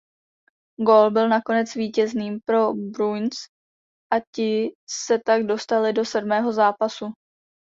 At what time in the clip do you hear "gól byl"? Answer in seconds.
0.81-1.29